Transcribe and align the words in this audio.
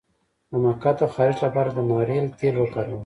د 0.49 0.51
مقعد 0.65 0.95
د 0.99 1.03
خارش 1.13 1.37
لپاره 1.45 1.69
د 1.73 1.79
ناریل 1.89 2.25
تېل 2.39 2.55
وکاروئ 2.59 2.99